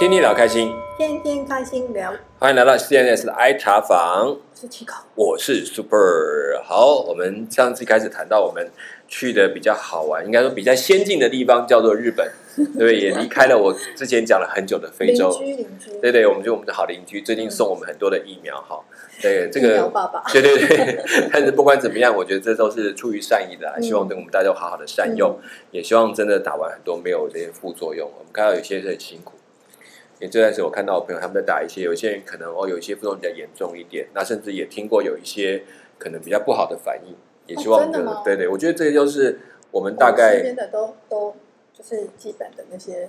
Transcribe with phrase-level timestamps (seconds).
[0.00, 4.34] 天天聊开心，天天开心聊，欢迎来到 CNS 的 I 茶房，
[5.14, 6.58] 我是 Super。
[6.64, 8.70] 好，我们上次开始谈到我们
[9.06, 12.26] 去的比较好玩，应该说比较先进的地方叫做日本，
[12.56, 12.96] 对 不对？
[12.98, 15.30] 也离开了我之前讲了很久的非邻洲。
[15.38, 18.80] 居邻居，对对，我们就我们的好邻居，最近送我们很多的疫苗哈。
[19.20, 25.38] 对这个，爸爸，对对对， 但是不管怎么样，我觉得这都是出于善意的希望对我们大家好好的善用，
[25.70, 28.10] 也希望真的打完很多没有这些副作用。
[28.16, 29.34] 我们看到有些是很辛苦，
[30.20, 35.62] 也这段时间我看到我朋友他们在打一些，有些人可能哦有一些副作用比较严重一点，那甚至也听过有一些
[35.98, 37.16] 可能比较不好的反应，
[37.46, 37.90] 也希望
[38.22, 41.34] 对对，我觉得这些就是我们大概身概边的都都
[41.72, 43.08] 就是基本的那些，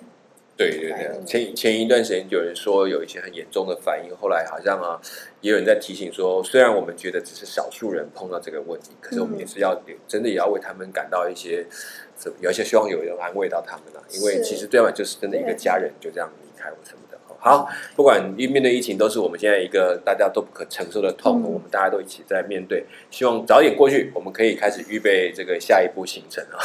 [0.55, 5.01] 对对对，前前一段时间有人说有一些很严重的反应，后来好像啊，
[5.41, 11.65] 也有人在提醒说，虽然我们觉得只是少数人碰到这个问题，可是我们嗯也是要、真的也要为他们感到一些，
[12.39, 17.10] 有一些希望有人安慰到他们啊，因为其实对方就是真的一个家人就这样离开我什么的。
[17.43, 26.61] 好，不管面对疫情，都是我们现在一个大家都不可承受的痛，嗯我们大家都一起在面对，希望早点过去，我们可以开始预备这个下一步行程啊。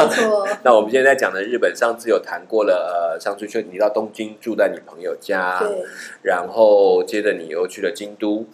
[0.64, 5.84] 那我们现在在讲的日本，上次有谈过了，呃，上次去你到东京住在你朋友家，对，
[6.22, 8.46] 然后接着你又去了京都。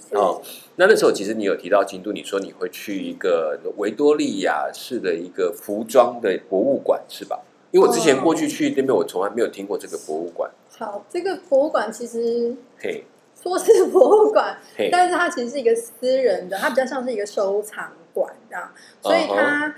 [0.75, 7.39] 那那时候其实你有提到京都，你说你会去一个维多利亚式的一个服装的博物馆，是吧？
[7.71, 10.51] 因为我之前哦过去去那边，我从来没有听过这个博物馆。
[10.81, 13.05] 好，这个博物馆其实嘿，
[13.39, 19.75] 说是博物馆，嘿，但是它其实是一个私人的，它比较像是一个收藏馆这样，所以嗯它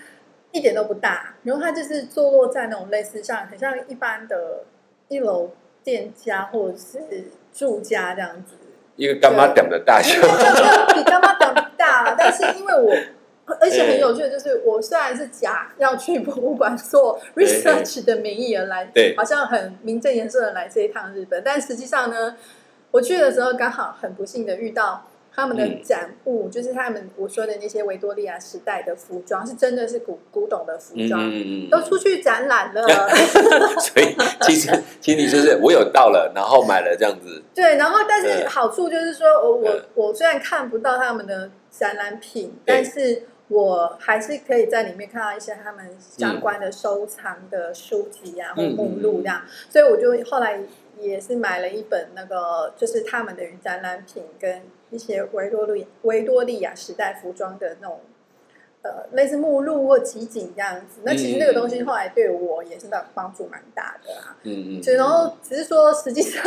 [0.53, 1.35] 一点都不大。
[1.43, 4.63] 然后它就是坐落在那种类似像很像一般的
[5.09, 5.51] 一楼
[5.83, 7.01] 店家或者是
[7.53, 8.55] 住家这样子，
[8.95, 10.23] 一个干妈点的大小，
[10.95, 12.95] 比干妈讲大，但是因为我。
[13.61, 19.15] 而且很有趣的就是，我虽然是假要去博物馆做 research 的名义而来，对。
[19.17, 22.37] 好像很名正言顺的来这一趟日本，但实际上呢，
[22.93, 25.83] 我去的时候刚好很不幸的遇到他们的嗯。
[25.83, 31.71] 展物，就是他们我说的那些维多利亚时代的服装，是真的是古古董的服嗯装，嗯嗯。
[31.71, 32.83] 都出去展览了。
[33.81, 34.71] 所以其实
[35.01, 39.83] 其实你就是我有到了，然后买了这样子，对，然后但是嗯好处就是说，我我嗯。
[39.95, 50.59] 我虽然看不到他们的展览品，但是我还是可以在里面看到一些他们嗯相关的收藏的书籍啊，或嗯目录这样，所以我就后来
[50.99, 58.01] 也是买了一本那个，就是他们的展览品跟一些维多利维多利亚时代服装的那种。
[58.85, 64.37] 呃，类似目录或集锦这样子，那其实那个东西后来对我也是帮帮助蛮大的啊。
[64.43, 66.43] 嗯嗯，就然后只是说，实际上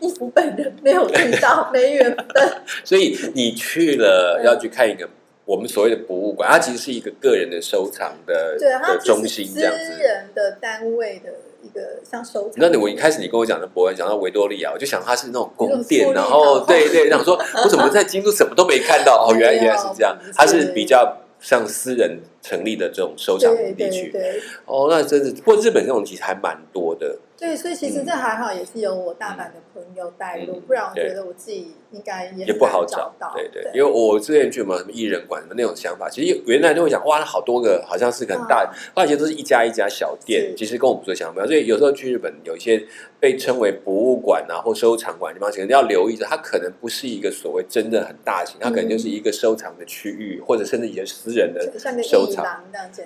[0.00, 2.52] 衣服本人没有遇到，没缘分。
[2.82, 5.08] 所以你去了嗯要去看一个
[5.46, 10.02] 我们所谓的博物馆，它其实是一个个人的收藏的对，它的中心这样子。
[10.02, 12.54] 人的单位的一个像收藏。
[12.56, 19.24] 那你我一开始你跟我讲的博物馆，讲到维多利亚，我就想它是那种宫殿，然后堂对对，想说我怎么在京都什么都没看到？
[19.30, 24.10] 哦，原来原来是这样，它是比较像私人成立的这种收藏对对地区。
[24.10, 27.16] 对哦，那真是，不过日本这种其实还蛮多的。
[27.38, 38.64] 对，所以其实这还好，也是有我大阪的朋友带路，嗯不然我觉得我自己应该也也不好找到。，对对，因为我之前去嘛，什么艺人馆什么那种想法，其实原来就会想，哇，那好多个，好像是个很大，
[38.94, 42.82] 后来其实都是一家一家小店，其实跟我们说想法，所以有时候去日本有一些
[43.20, 51.70] 被称为博物馆啊或收藏馆的地方，其实要留意着，它可能不是一个所谓真的很大型，它可能就是一个收藏的区域，或者甚至一些私人的
[52.02, 52.64] 收藏。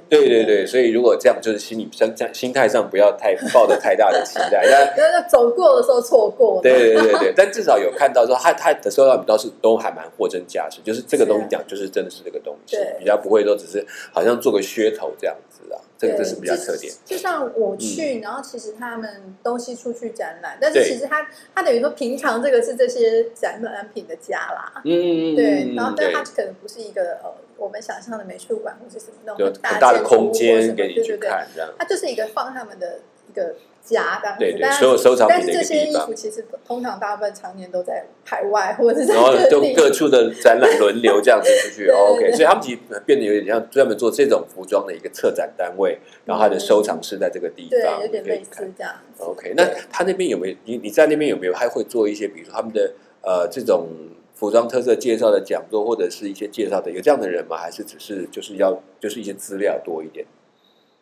[0.09, 4.63] 对对对，所以如果这样，就是心理心心态上不要太 抱的太大的期待，
[4.97, 6.63] 那 然后走过的时候错过了。
[6.63, 16.93] 对对对对，但至少有看到说，他他的收到比倒是都还蛮货真价实，就是这个东西讲，就是真的是这个东西，比较不会说只是好像做个噱头这样子啊，这个这是比较特点。
[17.05, 17.17] 就。
[17.17, 24.81] 像我去，然后其实他们东西出去展览，但是其实他他等于说平常这个是这些展览品的家啦。
[24.85, 31.71] 嗯，对，然后但对它可能不是一个呃我们想象的美术馆或者什么那种很大的空建筑物或什么间给你去看这样。
[31.79, 33.55] 它就是一个放他们的一个
[33.95, 34.41] 家这样子。
[34.41, 49.23] 对对所有收藏品但是的一个地方这些衣服其实通常大部分常年都在海外或者是在然后就各处的展览轮流这样子出去 对对，OK，所以他们其实变得有点像专门做这种服装的一个策展单位，然后他的收藏是在这个地对，方，有点类似这样子。
[49.25, 52.93] OK，那他那边有没有你你在那边有没有还会做一些，比如说他们的
[53.23, 53.89] 呃这种
[54.35, 57.57] 服装特色介绍的讲座，或者是一些介绍的，有这样的人吗？
[57.57, 60.25] 还是只是就是要就是一些资料多一点？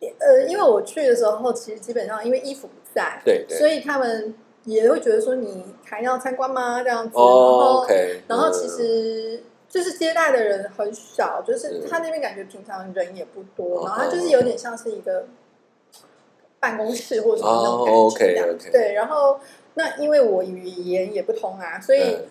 [0.01, 3.57] 呃，因为我去的时候，其实基本上因为衣服不在，对对。
[3.57, 6.81] 所以他们也会觉得说你还要参观吗？
[6.81, 7.87] 这样子，然哦后
[8.27, 11.87] 然后其嗯实就是接待的人很少，就是是。
[11.89, 13.83] 他那边感觉平常人也不多，哦。
[13.87, 15.25] 然后他就是有点像是一个
[16.59, 18.09] 办公室或者什么那种感哦
[18.57, 19.39] 觉对，然后
[19.73, 22.25] 那因为我语言也不通啊，所以嗯。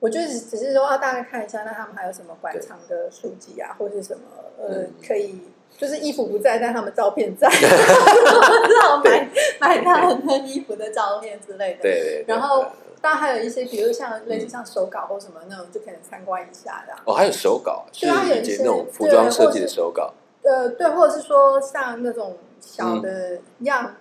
[0.00, 4.22] 我就是只是说要大概看一下，那他们还有什么馆藏的书籍啊，或是什么
[4.58, 4.94] 呃嗯。
[5.06, 5.38] 可以。
[5.80, 9.26] 就是衣服不在，但他们照片在， 至少买
[9.58, 11.78] 买他们的衣服的照片之类的。
[11.80, 12.24] 对对对。
[12.28, 12.66] 然后
[13.00, 16.92] 当然还有一些，比如像类似像手稿或什么那种，就可能参观一下的。
[17.06, 20.12] 哦，还有手稿，是对啊有一些那种服装设计的手稿。
[20.42, 23.96] 呃，对，或者是说像那种小的样、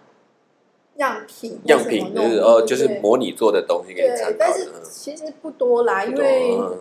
[0.98, 4.68] 样品、样品就是哦，就是模拟做的东西给你参对，但是。
[4.84, 6.78] 其实不多啦，因为嗯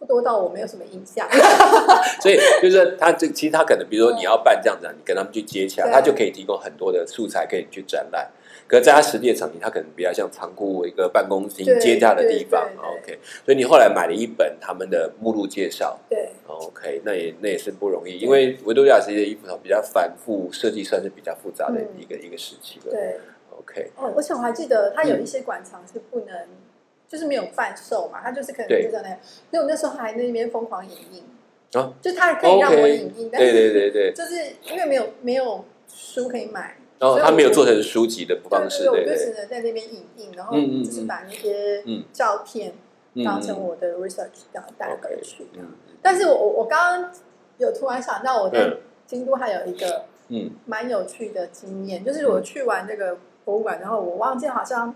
[0.00, 1.28] 不多到我没有什么印象。
[2.20, 8.28] 所以就是他这其实他可能，比如说你要办这样子，你跟他们去接洽，他就可以提供很多的素材给你去展览。
[8.66, 12.68] 可是在他实地的场景，他可能比较像仓库一个办公厅接洽的地方。
[12.78, 15.98] OK，所以你后来买了一本他们的目录介绍。
[16.08, 22.92] 对，OK，那也那也是不容易，因为维多利亚时期的衣服比较繁复，设计算是比较复杂的嗯一个、一个时期了。
[22.92, 23.18] 对
[23.58, 26.36] ，OK，哦，而且我还记得它有嗯一些馆藏是不能，
[27.10, 29.18] 就是没有贩售嘛，他就是可能就在那样。
[29.50, 31.24] 所以我那时候还在那边疯狂影印，
[31.80, 34.36] 啊就它可以让我影印，但是对对对对， 就是
[34.72, 39.16] 因为没有没有书可以买，然后他没有做成书籍的对方式，对，我就对。
[39.16, 42.04] 对只能在那边影印，然后就是把那些嗯。
[42.12, 42.72] 照片
[43.14, 45.48] 嗯当成我的 research 这样带回去。
[45.54, 45.66] 嗯
[46.00, 47.12] 但是我我我刚刚
[47.58, 48.76] 有突然想到，我在嗯。
[49.06, 50.50] 京都还有一个嗯。
[50.64, 54.94] 蛮有趣的经验，就是我去完这个博物馆，然后我忘记好像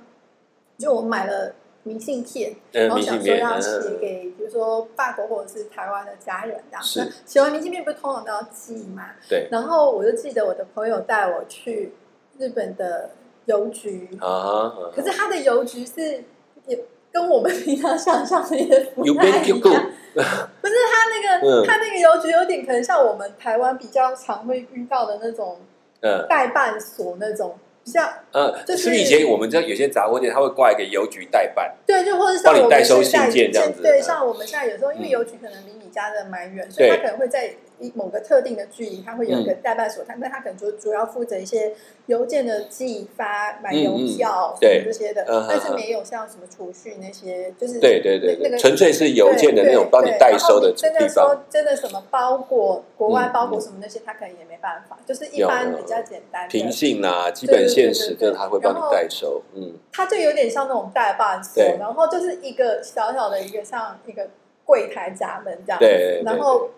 [0.79, 1.53] 就我买了
[1.85, 3.63] 明信片，然嗯，后想说要嗯。
[3.63, 6.83] 写给比如说法国或者是台湾的家人这样。
[6.83, 7.01] 是。
[7.01, 9.11] 那写完明信片不是通常都要寄吗？
[9.29, 9.49] 对。
[9.51, 11.93] 然后我就记得我的朋友带我去
[12.39, 13.11] 日本的
[13.45, 14.27] 邮局，啊
[14.71, 16.25] 哈，可是他的邮局是
[16.67, 19.61] 也跟我们平常想象的也不太一样。
[20.15, 20.21] 不
[20.69, 21.67] 是他那个，嗯。
[21.67, 25.59] 他那个邮局有点可能像我们台湾比较常会遇到的那种
[26.01, 26.27] 嗯。
[26.29, 34.03] 代办所那种，像嗯，就是是以前我们知道有些杂货店，他会挂一个邮局代办，对，就或者像帮你我们代收信件这样子对，嗯。
[34.03, 35.11] 像我们现在有时候因为嗯。
[35.11, 37.51] 邮局可能离你家的蛮远，所以他可能会在
[37.85, 41.75] 一某个特定的距离，他会有一个代办所，他那他可能就主要负责一些
[42.07, 64.29] 邮件的寄发、买邮票这些的嗯，但是没有像什么储蓄那些，就是对对对对，那个纯粹是邮件的那种帮你代收的真的说，真的什么包裹、国外嗯包裹什么那些，他可能也没办法，就是一般比较简单的平信啊、基本现实，对对对对这他会帮你代收，嗯，他就有点像那种代办所，然后就是一个小小的一个像一个
[64.65, 66.71] 柜台闸门这样，对然后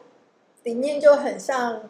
[0.67, 1.89] 里面就很像，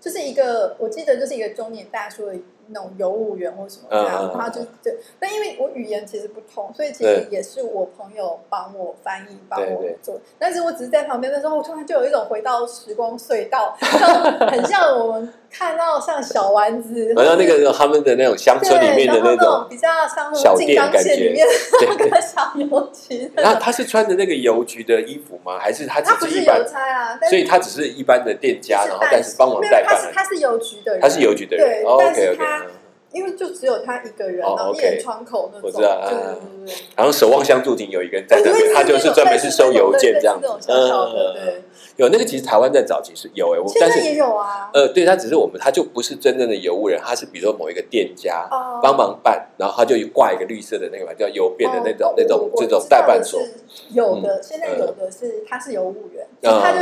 [0.00, 2.34] 就是一个我记得就是一个中年大叔的
[2.68, 21.34] 那种邮务员或什么这样，嗯嗯嗯然后就对，但因为我语言其实不通，所以其实也是我朋友帮我翻译帮我做，但是我只是在旁边的时候，我突然就有一种回到时光隧道，像 很像我们看到像小丸子，好像那个他们的那种乡村里面的对然后那种，比较像那小店感觉
[21.80, 25.58] 那个小邮局那他是穿着那个邮局的衣服吗？
[25.58, 26.64] 还是他他不是一般邮？
[26.64, 29.94] 差啊，所以他只是一般的店家，然后但是帮忙代办。
[29.94, 32.34] 他是他是邮局的人，他是邮局的人但是
[33.16, 35.98] 因为就只有他一个人，哦然后一 OK 窗口那种，我知道。
[36.94, 40.90] 然后守望相助亭有一个人在那边，他就是专门是收邮件这样子嗯，
[41.32, 41.62] 对，
[41.96, 44.70] 有那个其实台湾在早期是有哎，我但是也有啊。
[44.74, 48.80] 呃，对他只是我们他就不是真正的邮务人，他是比如说某一个店家哦。
[48.82, 53.40] 帮忙办，然后他就挂一个绿色的那个叫邮便的那种哦那种我这种代办所，
[53.92, 56.78] 有的，嗯现在有的是他是邮务员，嗯他就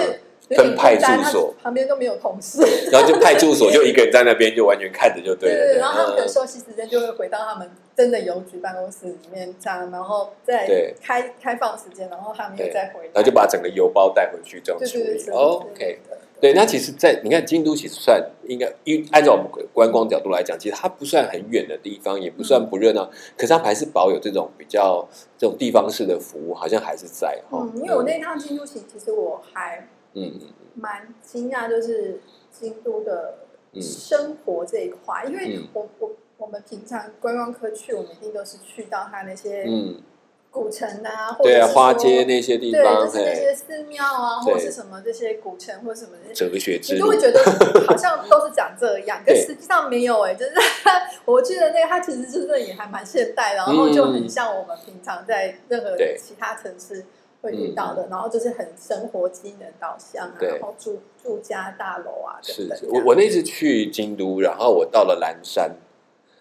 [0.50, 2.62] 分派孤单他驻所旁边都没有同事。
[2.92, 5.56] 然后就派出所就一个人在那边就完全看着就对了。
[5.56, 15.30] 对对，然后他们可能嗯休息时间就会回到他们真的邮局办公室里面这样，然后再对开开放时间，然后他们又再回来，然后就把整个邮包带回去这样处理。
[15.30, 15.98] OK，
[16.40, 25.08] 对，那其实在，你看京都，其实算应该，因为按照我们观光角度来讲，其实它不算很远的地方，也不算不热闹，可是它还是保有这种比较
[25.38, 27.58] 这种地方式的服务，好像还是在哈。
[27.62, 30.40] 嗯，因为我那趟京都行，其实我还嗯嗯
[30.74, 33.34] 蛮惊讶，就是京都的
[33.72, 40.02] 嗯生活这一块，因为嗯我我我们平常观光客去，我们一定都是去到它那些嗯，
[40.50, 47.40] 古城啊，或者啊，花街那些地方对，方，就是那，些寺庙啊，或者是什么这些古城或者什么的，哲学之你就会，觉得
[47.86, 50.52] 好像都是讲这样， 可实际上没有哎、就是
[51.24, 57.04] 我记得那个它其实就是也还蛮现代的，然后就很像我们平常在任何其他城市
[57.44, 62.78] 会遇到的，然后就是很生活机能导向啊，然后住住家大楼啊等等。
[62.90, 65.76] 我我那次去京都，然后我到了岚山，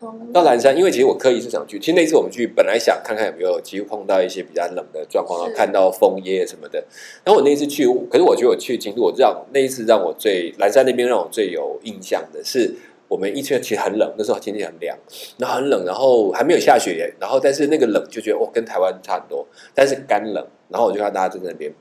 [0.01, 6.83] 嗯到岚山，因为其实我刻意是想去，其实那次我们去本来想看看有没有机会碰到一些比较冷的状况，然后看到枫叶什么的。
[7.23, 12.73] 然后我那次去，可是我觉得我去京都，我让那一次让我最岚山那边让我最有印象的是，
[13.13, 14.97] 我我们一去其实很冷，那时候天气很凉，
[15.37, 21.71] 然后很冷，然后还没有下雪，然后但是那个冷就觉得哦，跟台湾差很多，但是干冷，然后我就看大家在那边，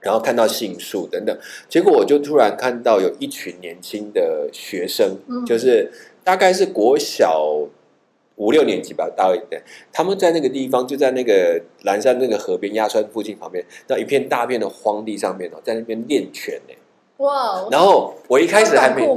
[0.00, 5.90] 然后看到杏树等等，结果我就突然看到有一群年轻的学生，嗯就是
[6.22, 7.68] 大概是国小。
[8.38, 9.62] 五六年级吧，大一点。
[9.90, 16.74] 他们在那个地方，就在那个蓝山那个河边鸭川附近旁边，那一片大片的荒地上面哦，在那边练拳呢。
[17.24, 19.08] 哇，然后我一开始还没？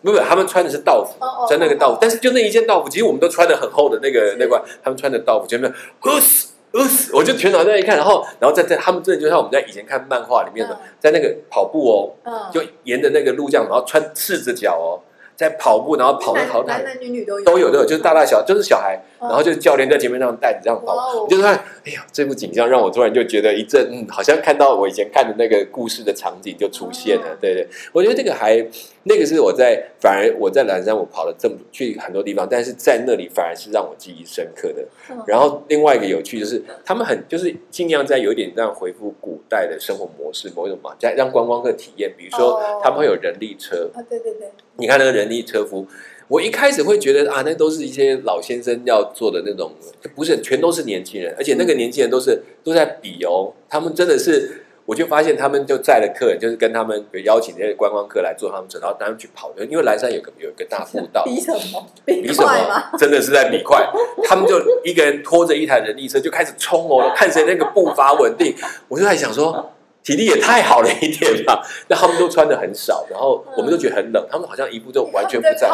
[0.00, 10.78] 没有，他们穿的是道服，哦哦穿那个道服，但是就那一件道服，其实我们都穿的很厚的那个那块，他们穿的道服前面，呃死呃死，我就全脑袋一看，然后然后在在他们真的就像我们在以前看漫画里面的，嗯。
[11.00, 15.00] 在那个跑步哦，嗯，就沿着那个路这样，然后穿赤着脚哦，
[15.38, 17.44] 在跑步，然后跑的男好大男男女女都有。
[17.44, 21.54] 都有都有，就是大大小就是小孩，嗯然后就是教练在前面这样带着这样跑，我就看，
[21.86, 27.22] 哎呀，这部景象让我突然就觉得一阵，嗯，好像看到我以前看的那个故事的场景就出现了。
[27.22, 27.36] 哦。
[27.40, 28.66] 对对，我觉得这个还
[29.04, 34.84] 那个是我在反而我在南山我跑了这么去很多地方，但是在那里反而是让我记忆深刻的。
[35.10, 35.22] 嗯。
[35.26, 42.80] 然后另外一个有趣就是他们很就是尽量在有一点让回复古代的生活模式，某一种嘛，在让观光客体验，比如说哦。
[42.82, 45.84] 他们会有人力车，啊，对对对，你看那个人力车夫，
[46.28, 49.72] 我一开始会觉得啊，那都是一些老先生要做的那种，
[50.14, 61.22] 不是全都是年轻人，而且那个年轻人都是都在比哦，他们真的是，我就发现他们就载了客人，就是跟他们有邀请这些观光客来坐他们车，然后他们去跑，因为蓝山有个有一个大步道。
[61.28, 61.86] 比什么？
[62.06, 62.42] 比比什？
[62.42, 62.82] 么？
[62.98, 63.86] 真的是在比快，
[64.24, 68.56] 他们就一个人拖着一台人力车就开始冲哦，看谁那个步伐稳定。
[68.88, 71.60] 我就在想说，体力也太好了一点吧。
[71.88, 75.68] 那他们都穿的很少，然后我们都觉得很冷，他们好像一步就完全不在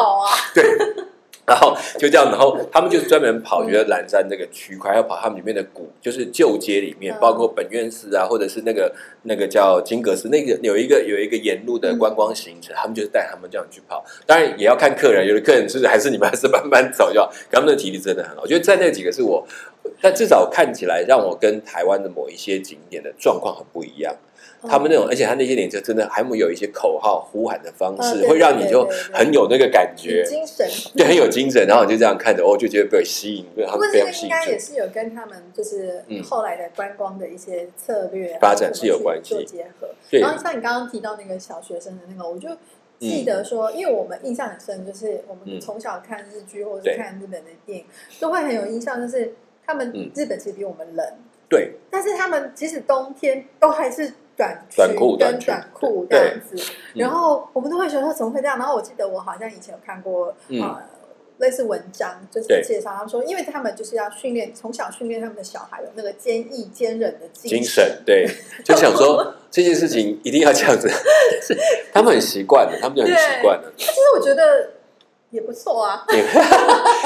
[0.52, 0.64] 对，
[1.46, 8.90] 然后就这样，然后他们就专门跑，觉得蓝山那个区块要跑他们里面的古，就是旧街里面，嗯包括本院寺啊，或者是那个
[9.24, 14.02] 那个叫金阁寺，那个有一个有一个沿路的观光行程，他们就是带他们这样去跑。
[14.26, 18.42] 当然也要看客人，有的客人是还是你们还是慢慢走就好，他们的体力真的很好。
[18.42, 19.46] 我觉得在那几个是我，
[20.00, 24.14] 但至少看起来让我跟台湾的某一些景点的状况很不一样。
[24.68, 29.14] 他们那种，而且他那些脸就真的还会有一些口号呼喊的方式，会让你就对对对。
[29.14, 30.22] 很有那个感觉。
[30.24, 30.30] 很。
[30.30, 30.66] 精神，
[30.96, 34.30] 对很有精神，然后你就这样看着，哦，就觉得被吸引，被他们非这个应常吸引应。
[34.30, 36.22] 该也是有跟他们就是嗯。
[36.22, 39.34] 后来的观光的一些策略啊发展是有关系。
[39.34, 39.88] 做结合。
[40.10, 40.20] 对。
[40.20, 42.48] 然后像你刚刚提到那个小学生的那个，我就
[42.98, 45.52] 记得说，因为我们印象很深，就是我嗯。
[45.52, 47.84] 们从小看日剧或者是看日本的电影，
[48.20, 49.34] 都会很有印象，就是
[49.66, 50.10] 他们嗯。
[50.14, 51.06] 日本其实比我们冷，
[51.48, 58.58] 对，但是他们即使冬天都还是短裙短裤短裙跟短裤这样子，嗯然后我们都会觉得说怎么会这样？
[58.58, 60.80] 然后我记得我好像以前有看过嗯呃
[61.38, 67.64] 类似文章，就是介绍他们说，因为他们就是要训练从小训练他们的小孩有那个坚毅坚韧的精神。
[67.64, 68.24] 神，对，
[68.64, 70.88] 就想说这件事情一定要这样子，
[71.92, 73.72] 他们很习惯的，他们就很习惯了。
[73.76, 74.70] 其实我觉得
[75.34, 76.22] 也不错啊，对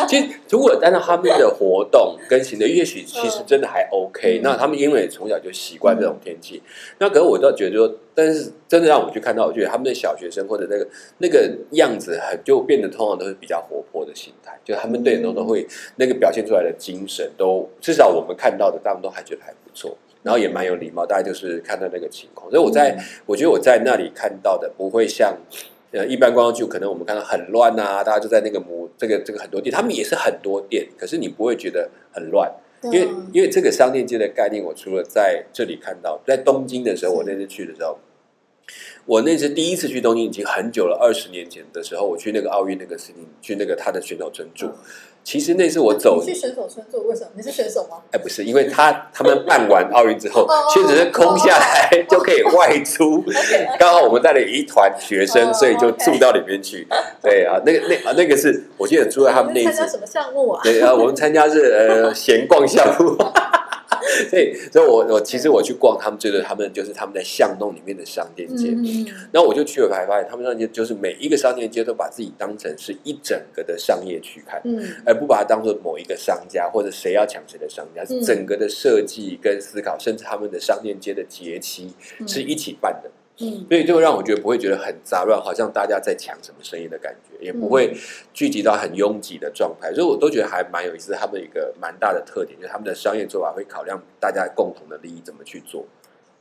[0.06, 4.40] 其实如果按照他们的活动跟行的，也许其实真的还 OK、嗯。
[4.42, 6.62] 那他们因为从小就习惯这种天气，
[6.98, 10.86] 那可是我倒觉得说，但是真的让我去看到，我觉得他们的小学生或者那个
[11.18, 15.66] 那个样子，很就变得通常都是比较活泼的心态，就他们对人都都会
[15.96, 19.96] 那个表现出来的精神都，至少我们看到的，他们都还觉得还不错。
[20.20, 23.04] 然后也蛮有礼貌，大概就是看到那个情况，所以我在、嗯。
[23.24, 25.38] 我觉得我在那里看到的不会像
[25.92, 32.52] 呃一般观光区，可能我们看到很乱啊，大家就在那个模这个这个很多店，他们也是很多店，可是你不会觉得很乱，
[32.84, 37.98] 因为嗯因为这个商店街的概念，我除了在这里看到，在东京的时候，我那次去的时候。
[39.06, 44.70] 我那次第一次去东京已经很久了，二十年前的时候，我去那个奥运那个事情，去那个他的选手村住。
[45.24, 47.28] 其实那次我走你去选手村住，为什么？
[47.36, 47.98] 你是选手吗？
[48.12, 53.22] 哎，不是，因为他他们办完奥运之后哦，确实是空下来就可以外出。
[53.78, 56.86] 刚好我们带了一团学生，哦所以就住到里面去。
[57.22, 60.62] 对啊，那个那啊那个是我记得住在他们那一次，参加什么项目啊？
[60.62, 63.14] 对啊，我们参加是呃闲逛项目。
[64.30, 68.68] 对，所以我我其实我去逛他们这个，他们就是他们在巷弄里面的商店街。
[68.70, 74.60] 嗯，然后我就去了，才发现他们商店街就是每一个商店街都把自己当成是一整个的商业区看。
[74.64, 83.66] 嗯而不把它当做某一个商家或者谁要抢谁的商家，整个的设计跟思考，甚至他们的商店街的节期嗯是一起办的，嗯。
[83.68, 87.96] 所以就会让我觉得不会觉得很杂乱，好像大家在抢什么生意的感觉，也不会
[88.32, 91.12] 聚集到很拥挤的状态，所以我都觉得还蛮有意思。
[91.14, 95.86] 他们一个蛮大的特点就是他们的商业做法会考量大家共同的利益怎么去做。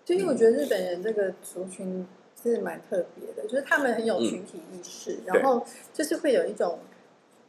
[0.06, 2.08] 就因为我觉得日本人这个族群
[2.42, 6.80] 是蛮特别的，就是他们很有群体意识，然后就是会有一种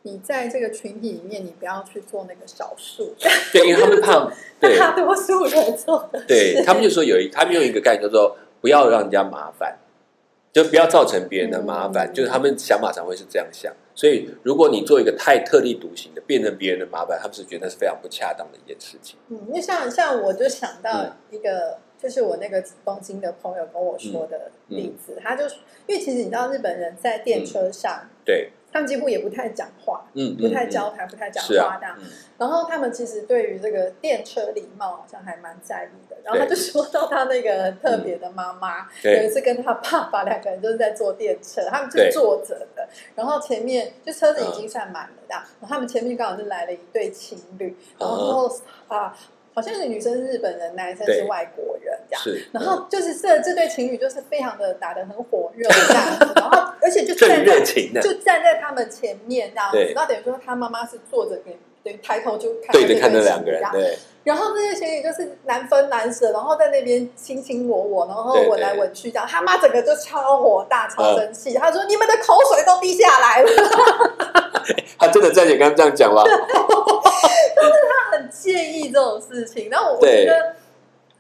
[0.02, 3.14] 你在这个群体里面，你不要去做那个少数，
[3.52, 4.78] 对，因为他们怕 对。
[4.78, 9.78] 大多数人做对他们就说有一，他们用一个概念叫做不要让人家麻烦。
[10.50, 13.72] 就不要造成别人的麻烦，嗯就是他们想法常会是这样想。
[13.94, 19.18] 所以，如果你做一个太特立独行的，变成别人的麻烦，他们是觉得那是非常不恰当的一件事情。
[19.28, 25.44] 嗯，那像像我就想到嗯一个，就是我那个东京的朋友跟我说的例子，他就
[25.86, 31.96] 因为其实你知道日本人在电车上，对，他们几乎也不太讲话，嗯，不太嗯交谈，不太讲话这样。
[31.98, 32.04] 嗯。
[32.36, 36.16] 然后他们其实对于这个电车礼貌好像还蛮在意的。
[36.22, 48.46] 然后他就说到他那个特别的妈妈，有一，次跟他爸爸两个人就是在坐电车，他们就坐着的，然后前面就车子已经算满了这样，然后他们前面刚好就来了一对情侣，然后
[48.88, 49.16] 啊，
[49.58, 52.22] 好像是女生是日本人，男生是外国人这样。
[52.22, 57.60] 是，然后就是这这对情侣就是非常的打得很火热这样子， 然后而且就站在
[58.00, 71.54] 就站在他们前面这样子对，然后等于说他妈妈是坐着给等于抬头就看对着看这那两个人，对然后这些情侣就是难分难舍，然后在那边卿卿我我，然后对对吻来吻去，这样他妈整个就超火大、嗯超生气。
[71.54, 73.48] 他说：“你们的口水都滴下来了。
[74.98, 76.22] 他真的站起来跟他们这样讲吗？”
[77.56, 79.70] 他很介意这种事情。
[79.70, 80.54] 然后我对觉得，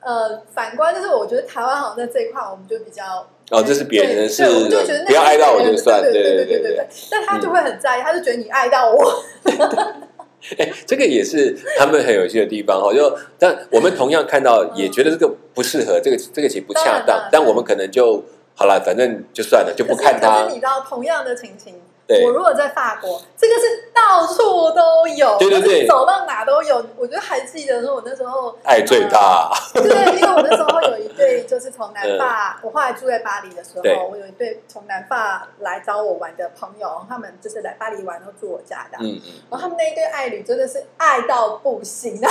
[0.00, 3.26] 呃，反观就是我觉得台湾好像在这一块我们就比较。
[3.50, 6.86] 哦，这是别人的事对对，我们就觉得那不要爱到我就算，对对对对对对。
[7.10, 9.24] 但他就会很在意，他就觉得你爱到我，
[10.58, 12.92] 哎，这个也是他们很有趣的地方哈。
[12.92, 20.54] 就但我们同样看到，也觉得这个不适合，这个这个其实不恰当但我们可能就好了，反正就算了，就不看他可是。
[20.54, 21.74] 你知道，同样的情形，
[22.08, 26.82] 对我如果在法国，这个是到处都有，对对对就是走到哪都有。
[26.96, 38.96] 我就还记得说，我那时候爱最大，呃对，因为我那时候有一对，就是从南 法，我后来住在巴黎的时候，我有一对从南法来找我玩的朋友，他们就是来巴黎玩，然后住我家的。
[39.00, 42.30] 嗯嗯，然后他们那一对爱侣真的是爱到不行啊！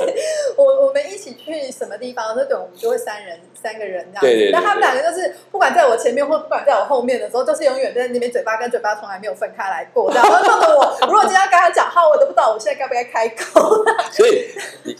[0.58, 4.26] 我我们一起去什么地方，那种我们就会三人三个人这样子。
[4.26, 10.10] 对对对但他们两个就是不管在我前面或不管在我后面的时候，都是永远在那边嘴巴跟嘴巴从来没有分开来过。
[10.12, 13.84] 然后弄得我 如果今天要跟他讲话，我都不知道我现在该不该开口。
[14.10, 14.46] 所以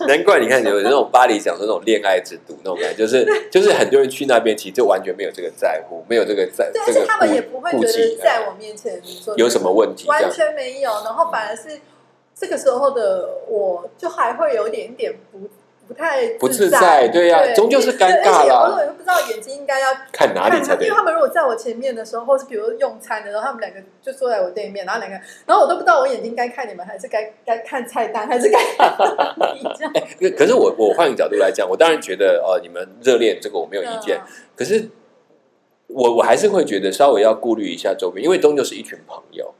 [0.07, 10.31] 难怪你看有那种巴黎讲的那种恋爱制度那种感觉，就是 就是很多人去那边其实就完全没有这个在乎，没有这个在对，而这个且他们也不会觉得在我面前说有什么问题完。
[10.31, 11.81] 全没有，然后反而是
[12.35, 15.39] 这个时候的我，就还会有一点点不
[15.87, 20.97] 不太不自在，对呀终究是尴尬啦对而且有时候也不知道眼睛应该要看哪里才对因为？
[20.97, 29.93] 他们如果在我前面的时候，或是比如用餐的时候，他们两个就坐在我对面，然后两个，然后我都不知道我眼睛该看你们，还是该该看菜单，还是该 看你这样。
[30.19, 34.89] 可可是我我换个角度来讲，我当然觉得呃你们热恋这个我没有意见，嗯可是
[35.89, 39.55] 我我还是会觉得稍微要顾虑一下周边，因为终究是一群朋友。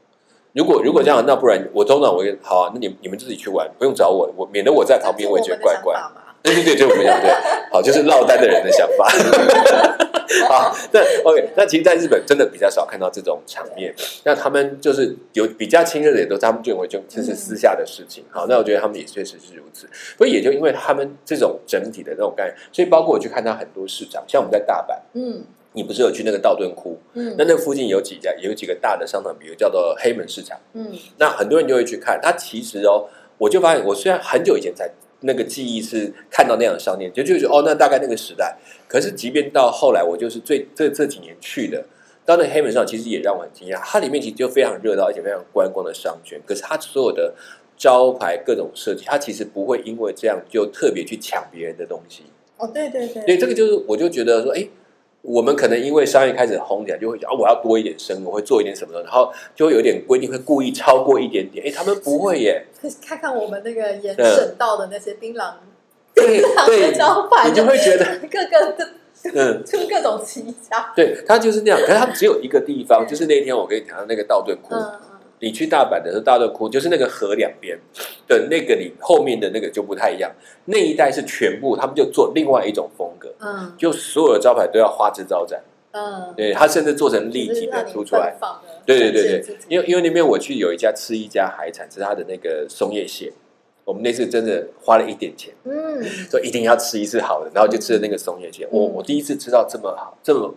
[0.55, 5.93] 如果如果这样，那不然我通常我会好啊，那你你们自己去玩，不用找我，我免得我在旁边，我也觉得怪怪。
[5.95, 6.21] 嘛。
[6.41, 7.29] 对对对，就我们讲对，
[7.73, 9.07] 好，就是落单的人的想法。
[10.47, 13.93] 好，那 OK，那其实，在日本真的比较少看到这种场面。
[14.23, 18.23] 那他们就是有比较亲热的，也都他们认为就这是私下的事情。
[18.29, 19.89] 好，那我觉得他们也确实是如此。
[20.17, 25.43] 所以也就因为他们这种整体的那种概念，所以包括我去看到很多市场，像我们在大阪，嗯
[25.75, 26.97] 你不是有去那个道顿窟？
[27.13, 30.59] 嗯那那附近有几家，有几个大的商场，比如叫做黑门市场。
[30.73, 32.19] 嗯那很多人就会去看。
[32.21, 33.07] 它其实哦，
[33.37, 34.89] 我就发现，我虽然很久以前才
[35.21, 38.57] 那个记忆是看到那样的商店，就就觉得哦，那大概那个时代。
[38.87, 41.83] 可是即便到后来，我就是最这这几年去的，
[42.25, 43.79] 到那个黑门上，其实也让我很惊讶。
[43.83, 46.39] 它里面其实就非常热闹，而且非常观光的商圈。
[46.45, 47.33] 可是它所有的
[47.75, 52.23] 招牌各种设计，它其实不会因为这样就特别去抢别人的东西。
[52.57, 54.67] 哦，对对对，对，这个就是我就觉得说，哎。
[55.25, 61.65] 我们可能因为商业开始红起来，就会讲啊，我要多一点生意，我会做一点什么的，然后就会有点规定，会故意超过一点点。
[61.65, 62.65] 哎，他们不会耶，
[63.05, 65.53] 看看我们那个延伸到的那些槟榔
[66.13, 68.89] 对槟榔的对，招牌，你就会觉得，各个的
[69.33, 70.77] 嗯，出各种奇招。
[70.95, 71.79] 对，他就是那样。
[71.79, 74.75] 可是他只有一个地方，就是那天我跟你讲的那个道顿窟。
[74.75, 74.99] 嗯嗯
[75.39, 77.77] 你去大阪的时候，大热窟就是那个河两边
[78.27, 80.31] 的那个里后面的那个就不太一样，
[80.65, 83.73] 那一带是全部他们就做另外一种风格，嗯。
[83.77, 85.61] 就所有的招牌都要花枝招展。
[85.91, 88.35] 嗯，对，他甚至做成立体的凸出来。
[88.37, 89.57] 放对对对对。
[89.69, 93.31] 因为因为那边我去有一家吃一家海产，是它的那个松叶蟹，
[93.85, 96.03] 我们那次真的花了一点钱，嗯。
[96.29, 98.67] 说一定要吃一次好的，然后就吃了那个松叶蟹。
[98.69, 100.53] 我我第一次吃到这么好、这么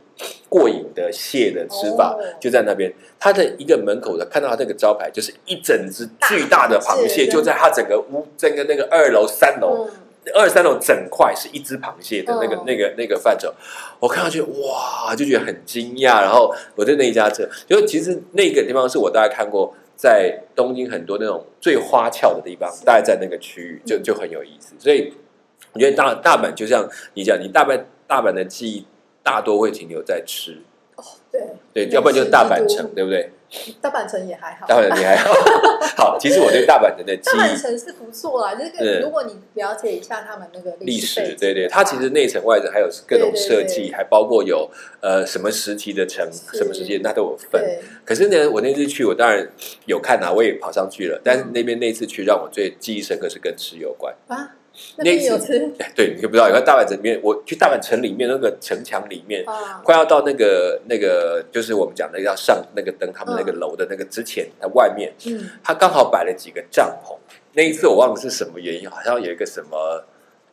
[0.48, 2.24] 过瘾的蟹的吃法，哦。
[2.40, 2.92] 就在那边。
[3.20, 9.90] 它的一个门口的看到它那个招牌，就是一整只巨大的螃蟹，大螃蟹就在它整个屋、整个那个二楼、三楼、嗯。
[10.34, 12.64] 二三楼整块是一只螃蟹的那个、嗯。
[12.66, 13.52] 那个那个范畴，
[13.98, 16.20] 我看上去哇，就觉得很惊讶。
[16.20, 24.02] 然后我在那一家吃，就其实那个地方是我大概看过在东京很多那种最花俏的地方，大概在那个区域就嗯。
[24.04, 24.74] 就很有意思。
[24.78, 25.12] 所以
[25.72, 28.87] 我觉得大大阪就像你讲，你大阪大阪的记忆
[29.24, 30.62] 大多会停留在吃，
[30.94, 31.02] 哦
[31.74, 33.32] 对，对，要不然就是大阪城，对不对？
[33.80, 34.66] 大阪城也还好。
[34.66, 35.32] 大阪城也还好，
[35.96, 47.62] 好，其实我对大阪城的记大阪忆城是不错啦，这对个如果你了解一下他们那个历史，史对对，它其实内城外城还有各种设计，对还包括有呃什么时期的城，什么时期那都有分。
[48.04, 49.46] 可是呢，我那次去，我当然
[49.87, 51.20] 有看啊，我也跑上去了。
[51.24, 54.14] 但是那边那次去让我最记忆深刻是跟吃有关。
[54.28, 54.56] 啊，
[54.96, 67.16] 那那边有次 对，你可不知道，有个大阪城里面，我去大阪城里面那个城墙里面，啊，快要到那个那个，就是我们讲的要上那个灯，他们那个楼的那个之前，它外面，嗯，他刚好摆了几个帐篷。
[67.54, 70.04] 那一次我忘了是什么原因，好像有一个什么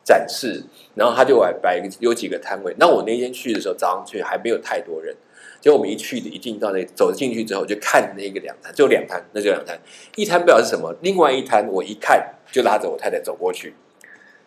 [0.04, 0.62] 展示，
[0.94, 2.74] 然后他就摆摆有几个摊位。
[2.78, 5.14] 那我那天去的时候，早上去还没有太多人。
[5.60, 9.76] 结果我们一去一进到那走进去之后，就看那个两摊，只有两摊，那就两摊。
[10.14, 13.74] 一摊不知道是什么，另外一摊我一看就拉着我太太走过去。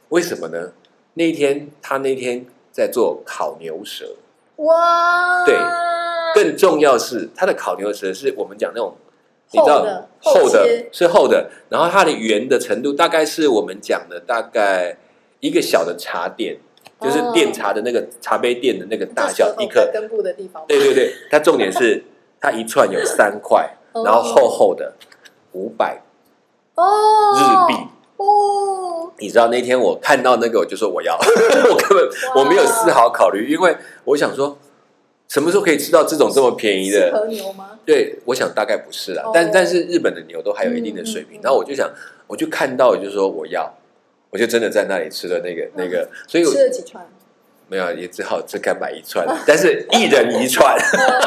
[0.10, 0.72] 为什么呢？
[1.16, 4.16] 那一天他那天在做烤牛舌，
[4.58, 5.56] 哇，对
[6.34, 8.96] 更重要是他的烤牛舌是我们讲那种，
[9.52, 14.98] 你知道厚的厚厚的是厚的，然后它的圆的程度大概是我们讲的大概
[15.40, 16.58] 一个小的茶点，
[17.02, 19.90] 就是哦电茶的那个茶杯垫的那个大小一颗。
[19.92, 22.04] 根部的地方，对对对，它重点是
[22.40, 24.94] 它一串有三块，哦然后厚厚的
[25.54, 26.02] 五百
[26.76, 26.86] 哦，
[27.36, 27.90] 日币。
[28.20, 31.16] 哦，你知道那天我看到那个，我就说我要，
[31.72, 34.58] 我根本我没有丝毫考虑，因为我想说
[35.30, 37.12] 什么时候可以吃到这种这么便宜的？
[37.14, 37.80] 和牛吗？
[37.86, 41.40] 对，我想大概不是啦，哦但但是日本的牛都还有一定的水平。
[41.42, 41.90] 然后我就想，
[42.28, 43.74] 我就看到，我就说我要，
[44.32, 47.08] 我就真的在那里吃了那个那个，所以我吃了几串？
[47.70, 50.76] 没有也只好只敢买一串， 但是一人一串，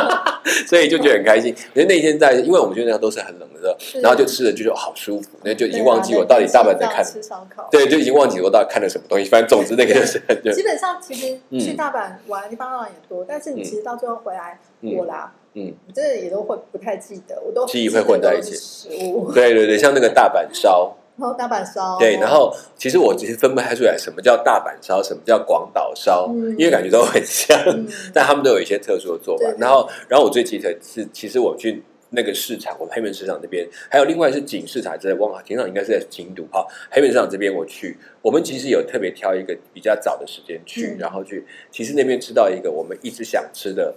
[0.66, 1.54] 所以就觉得很开心。
[1.74, 7.68] 因为那天在，因为我们觉得那都是很冷的时候，然后就吃了就觉得好舒服，那就已经忘记我到底大阪在看，吃烧烤。
[7.70, 9.24] 对，就已经忘记我到底看了什么东西。
[9.30, 10.20] 反正总之那个就是
[10.52, 11.60] 基本上其实嗯。
[11.60, 18.56] 去大阪玩的地方当然也多，但是你其实到最后回来，嗯我啦，嗯，你真的也都会不太记得，我都记忆会混在一起。
[18.56, 26.50] 食物，对对对，像那个大阪烧，然后大阪烧，对，然后其实我其实分不太出来什么叫大阪烧，什么叫广岛烧，嗯。
[26.58, 27.86] 因为感觉都很像，嗯。
[28.14, 29.44] 但他们都有一些特殊的做法。
[29.58, 36.42] 然后，然后我最记得是，其实我去那个市场，我们黑门市场那边，还有另外是景市场，在忘了，景市场应该是在京都。
[36.50, 40.98] 好，黑门市场这边我去，我们其实有特别挑一个比较早的时间去，嗯。
[40.98, 43.94] 然后去，其实那边吃到一个我们一直想吃的。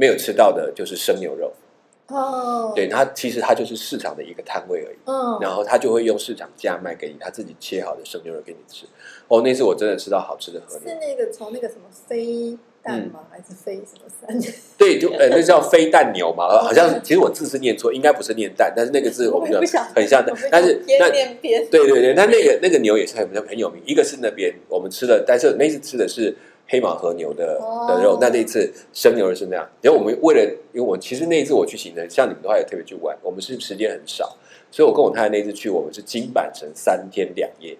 [0.00, 1.52] 没有吃到的就是生牛肉，
[2.08, 4.96] 哦，对，它其实它就是市场的一个摊位而已。
[5.04, 8.86] 嗯，然后他就会用市场价卖给你，他自己切好的生牛肉给你吃。
[9.28, 13.20] 哦，那次我真的吃到好吃的和是，那个从那个什么飞蛋嗯吗？
[13.30, 14.54] 还是飞什么山？
[14.78, 19.66] 对，就呃那叫飞蛋牛嘛， 呃好像其实我字是念错，应该不是念蛋，但是那个字我们就很
[20.08, 26.34] 像的但是那对对对，那那个那个牛也是很很有名，一个是那边我们吃的，但是那次吃的是
[26.68, 29.66] 黑毛和牛的哦的肉，那那一次生牛肉是那样。
[29.80, 34.36] 然后我们为了，因为我其实那一次我去行程，像你们的话也特别去玩，我们是时间很少，
[34.70, 37.76] 所以我跟我太太那一次去，我们是金板城三天两夜。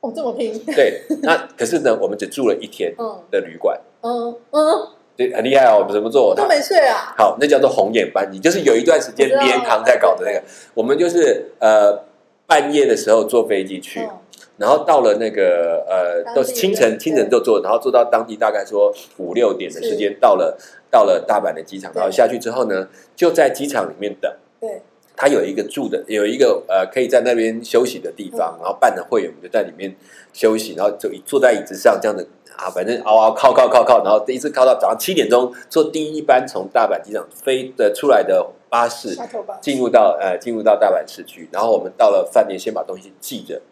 [0.00, 5.80] 哦，这么拼，对，那可是呢，我们只住了一天嗯的旅馆，嗯嗯，对，很厉害哦。
[5.80, 6.32] 我们怎么做？
[6.36, 10.40] 都没睡啊，好，那叫做红眼班机，就是有一段时间我知道联航在搞的那个。
[10.74, 12.04] 我们就是呃
[12.46, 14.10] 半夜的时候坐飞机去，嗯
[14.58, 20.58] 然后到了那个呃都是清晨清晨就坐，然后坐到当地大概说五六点的时间，到了
[20.90, 24.30] 到了大阪的机场，然后下去之后呢，就在机场里面等。
[24.60, 24.82] 对，
[25.16, 28.62] 他有一个住的，有一个呃可以在那边休息的地方，嗯。
[28.64, 29.94] 然后办了会员我们就在里面
[30.32, 39.16] 休息，然后就坐在椅子上这样子啊，反正嗷嗷靠靠靠靠，然后一直靠到早上七点钟，坐第一班从大阪机场飞的出来的巴士，
[39.60, 43.62] 进入到呃进入到大阪市区，然后我们到了饭店，先把东西寄着，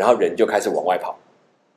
[0.00, 1.18] 然后人就开始往外跑，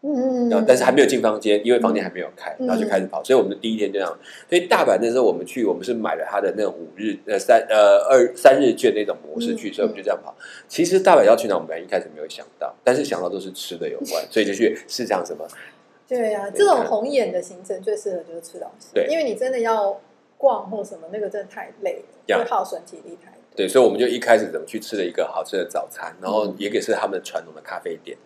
[0.01, 2.65] 嗯然后但是还没有进房间，因为房间还没有开，嗯。
[2.65, 4.17] 然后就开始跑，所以我们的第一天就这样。
[4.47, 10.33] 所以大阪那时候我们去，我们是买了他的那种五日呃三呃二三日券那种模式去，嗯所以我们就这样跑。
[10.69, 15.45] 其实大阪要去哪，我们本来一开始没有想到，但是想到都是吃的有关， 所以就去市场什么
[16.07, 19.05] 对呀，对这种红眼的行程最适合就是吃东西，对。
[19.09, 19.99] 因为你真的要
[20.37, 23.17] 逛或什么，那个真的太累了，会耗损体力。
[23.55, 28.17] 对，所以我们就一开始怎么去吃了一个好吃的早餐，然嗯后也给是他们传统的咖啡店，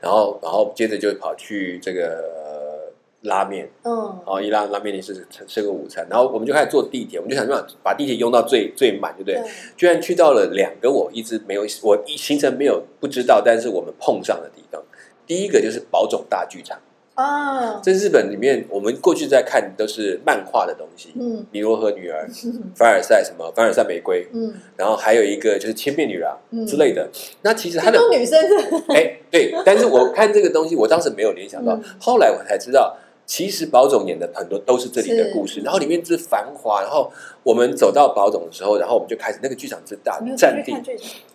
[0.00, 3.92] 然后然后接着就跑去这个、呃拉面，嗯
[4.24, 9.34] 然后一拉拉面店是吃吃个午餐，然后我们就开始坐地铁，我们就想办法把地铁用到最最满，对不对？
[9.34, 14.80] 对，居然去到了两个我一直没有我一行程没有不知道，但是我们碰上的地方。
[15.26, 16.78] 第一个就是宝冢大剧场，
[17.16, 22.28] 啊，在日本里面，我们过去在看都是漫画的东西，嗯米罗和女儿、
[22.76, 24.52] 凡尔赛什么凡尔赛玫瑰，嗯。
[24.76, 26.66] 然后还有一个就是千面女郎嗯。
[26.66, 27.08] 之类的。
[27.42, 37.10] 那其实他的女生的，哎，对，但是我看这个东西，我当时没有联想到嗯，后来我才知道，其实宝总演的很多都是这里的故事，然后里面之繁华，然后
[37.42, 40.72] 我们走到宝总的时候，然后我们就开始那个剧场之大占地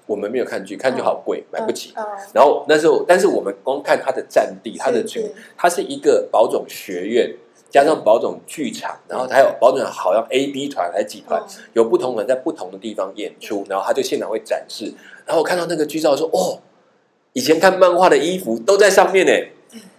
[0.05, 1.93] 我们没有看剧，看剧好贵，买不起。
[1.97, 2.03] 嗯。
[2.33, 7.35] 然后那时候，但是我们光看它的占地，它的整个是，它是一个宝总学院，
[7.69, 14.93] 加上宝总剧场，然后还有宝总好像 A、B 团还是几团，嗯有不同人在不同的地方演出，然后他就现场会展示。
[15.25, 16.59] 然后我看到那个剧照说，哦，
[17.33, 19.33] 以前看漫画的衣服都在上面呢。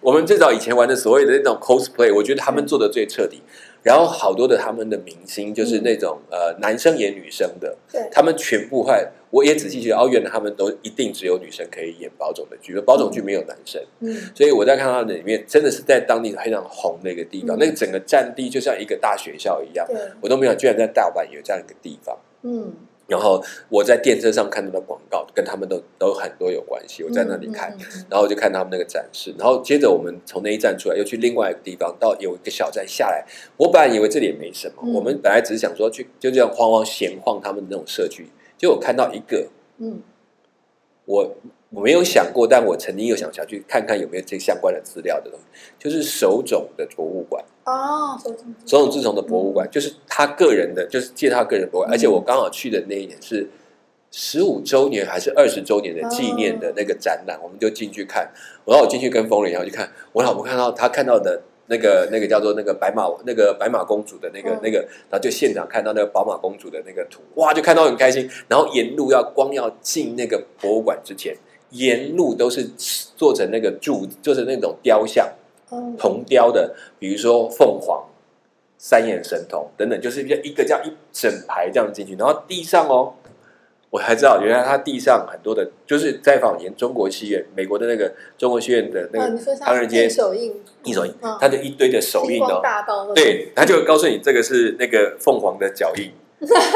[0.00, 3.40] 我们最早以前玩的所谓的那种 cosplay，我觉得他们做的最彻底。
[3.82, 9.04] 然后好多的他们的明星就是那种、呃男生演女生的，对，他们全部换。
[9.30, 13.82] 我也仔细觉得，哦，原来他们都一定只有女生可以演宝总的剧，宝总剧没有男生。
[13.98, 22.16] 嗯，所以我在看到那里面，真的是在当地非常红的一个地方，嗯那个整个占地就像一个大学校一样，对，我都没有，居然在大阪有这样一个地方。
[22.42, 22.72] 嗯，
[23.06, 27.02] 然后我在电车上看到的广告，跟他们都都很多有关系。
[27.02, 27.76] 我在那里看，
[28.08, 33.24] 然后我就看他们那个展示，然后接着我们从那一站出来，又去另外一个地方，到有一个小站下来。
[33.56, 40.00] 我本来以为这里也没什么，嗯我们本来只是想说去就这样晃晃闲晃他们那种社区，结果看到一个嗯，
[41.04, 41.34] 我
[41.70, 53.48] 我没有想过，但我曾经有想想去看看有没有这相关的资料的东西，就是手冢的博物馆，哦，手冢治手冢治虫的博物馆，就是他个人的，就是借他个人博物馆，嗯而且我刚好去的那一年是
[54.10, 58.30] 十五周年还是二十周年的纪念的那个展览，我们就进去看，
[58.64, 61.42] 然后我进去跟风人然后去看，我老婆看到她看到的。
[61.72, 68.28] 那个那个叫做那个白马那个白马公主的那个、嗯那个，然后就现场看到那个宝马公主的那个图，哇，就看到很开心。
[68.46, 71.34] 然后沿路要光要进那个博物馆之前，
[71.70, 72.62] 沿路都是
[73.16, 75.26] 做成那个柱，做成那种雕像，
[75.70, 78.04] 嗯铜雕的，比如说凤凰、
[78.76, 83.14] 三眼神童等等，就是一个这样一整排这样进去，然后地上哦，
[83.92, 92.62] 我才知道原来他地上很多的，就是在仿沿中国戏院，美国的那个中国戏院的那哦，个唐人街印手印，一手印嗯，它就一堆的手印哦，
[93.14, 96.10] 对，他就告诉你这个是那个凤凰的脚印。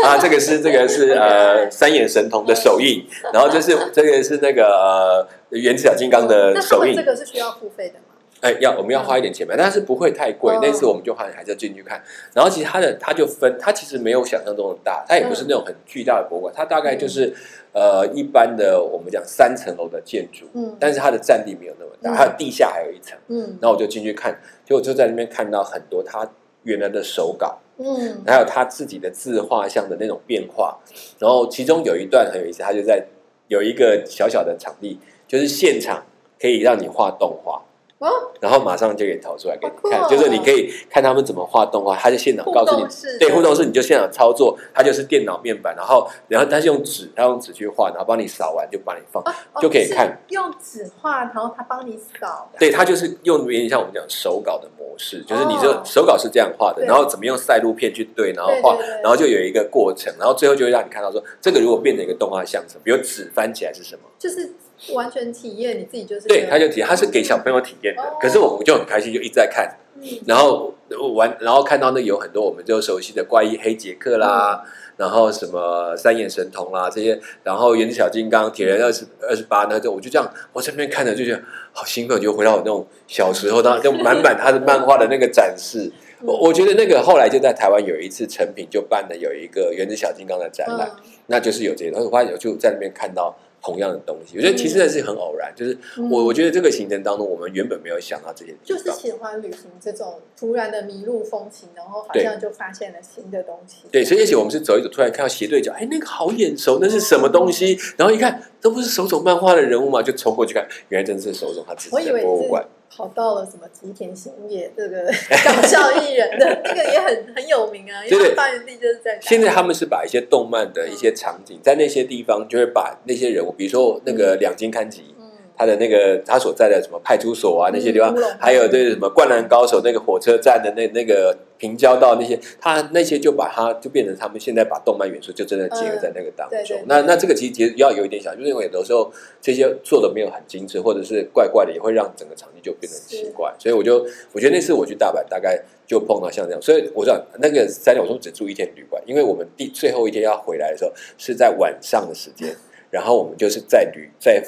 [0.05, 8.16] 啊，这个是这个是呃 三眼神童的手印，然后这是这个是那个呃原子小金刚的手印这，个是需要付费的吗？
[8.47, 10.61] 哎，要我们要花一点钱买，但是不会太贵哦。
[10.63, 12.01] 那次我们就还还是要进去看，
[12.33, 17.35] 然后其实它的它就分，它其实没有想象中的大，它也不是那种很巨大的博物馆，它大概就是
[17.73, 23.19] 呃一般的我们讲三层楼的建筑，嗯，但是它的占地没有那么大，嗯它的地下还有一层。
[23.27, 26.31] 嗯然后我就进去看，结果就在那边看到很多他
[26.63, 30.79] 原来的手稿，嗯还有他自己的自画像的那种变化。
[31.19, 33.05] 然后其中有一段很有意思，他就在
[33.49, 36.05] 有一个小小的场地，就是现场
[36.41, 37.63] 可以让你画动画。
[37.99, 40.07] 哦，然后马上就给投出来给你看，哦。
[40.09, 42.85] 就是你可以看他们怎么画动画，他就现场告诉你
[43.19, 56.87] 对，互动式你就现场操作，它就是电脑面板，然后然后他是用纸，他用纸去画，然后帮你扫完就帮你放，哦就可以看，用纸画，然后他帮你扫，对，他就是用有点像我们讲手稿的模式，就是你这哦手稿是这样画的，对。
[56.87, 64.53] 然后怎么用赛璐片去对，然后画然后就有一个过程，然后最后就会让你看到说，这个如果变成一个动画像什么，比如纸翻起来是什么，就是
[64.93, 70.03] 完全体验你自己就是对，他就体验，他是给小朋友体验的哦，可是我们就很开心，就一直在看，嗯。
[70.27, 70.75] 然后
[71.15, 74.63] 玩，然后看到那有很多我们就熟悉的怪异黑杰克啦。
[74.65, 74.71] 嗯。
[74.97, 85.93] 然后什么三眼神童啦这些，然后原子小金刚、铁人二十二十八，那就我就这样，我这边看着就觉得好兴奋，就回到我那种小时候，当然就满满他的漫画的那个展示。
[86.23, 91.11] 我我觉得那个后来就在台湾有一次成品就办了有一个原子小金刚的展览，嗯。
[91.27, 98.93] 那就是有这些，然后我发现我就在那边看到同样的东西，我觉得其实那是很偶然，就是嗯我我觉得这个行程当中，我们原本没有想到这些地就是。
[98.93, 103.87] 喜欢旅行这种突然的迷路风情，然后好像就发现了新的东西。
[103.91, 107.77] 对，所以而且我们是走一走，突然看到斜对角，哎，那个好眼熟，那是什么东西？
[107.97, 112.65] 然后一看，都不是手冢漫画的人物嘛，就冲过去看，原来真的是手冢他自己的我以为你是博物馆。
[112.89, 115.05] 跑到了什么吉田兴业这个
[115.45, 125.16] 搞笑艺人的那个也很很有名啊，因为他发源地就是在现在他们是把一些动漫的一些场景，在那些地方就会把那些人物，比如说那个两金刊吉，嗯
[125.57, 136.79] 他的那个他所在的什么派出所啊那些地方还有对什么灌篮高手那个火车站的那那个平交道那些，他那些就把它就变成他们现在把动漫元素就真的结合在那个当中。
[136.87, 143.55] 那那这个其实也要有一点想，就是因为有的时候这些做的没有很精致，或者是怪怪的，也会让整个场地就变得很奇怪。
[143.59, 152.55] 所以我就我觉得那次我去大阪大概就碰到像这样，所以我知道那个三天我说只住一天旅馆，因为我们第最后一天要回来的时候是在晚上的时间，
[152.91, 154.45] 然后我们就是在旅在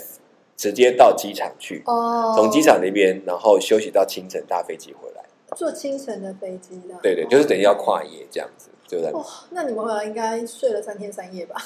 [0.59, 1.83] 直接到机场去。
[1.87, 5.25] 哦，从机场那边，然后休息到清晨搭飞机回来。
[5.57, 9.13] 坐清晨的飞机的，对对，就是等于要跨夜这样子，对不对。
[9.15, 11.57] 哇，那你们回来应该睡了三天三夜吧？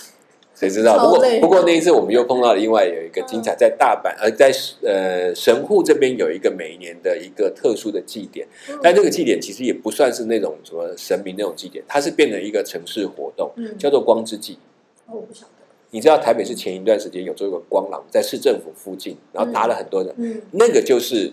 [0.55, 0.98] 谁知道？
[0.98, 4.52] 不过不过那一次我们又碰到了另外有一个精彩，在大阪呃在
[4.83, 14.59] 呃神户这边有一个每一年的一个特殊的祭典，嗯但这个祭典其实也不算是那种什么神明那种祭典，它是变成一个城市活动，嗯叫做光之祭。
[15.07, 15.62] 哦我不晓得，
[15.92, 21.33] 你知道台北市前一段时间有做一个光廊，在市政府附近，然后搭了很多人，嗯，那个就是。